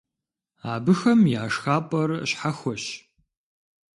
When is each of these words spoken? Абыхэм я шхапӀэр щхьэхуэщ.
Абыхэм 0.73 1.19
я 1.41 1.43
шхапӀэр 1.53 2.09
щхьэхуэщ. 2.29 2.83